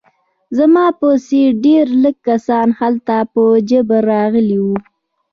زما 0.57 0.85
په 0.99 1.07
څېر 1.27 1.49
ډېر 1.65 1.85
لږ 2.03 2.15
کسان 2.27 2.67
هلته 2.79 3.15
په 3.33 3.43
جبر 3.69 4.01
راغلي 4.13 4.57
وو 4.63 4.77